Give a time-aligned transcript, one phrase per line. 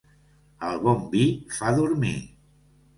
[0.69, 1.23] El bon vi
[1.61, 2.19] fa dormir.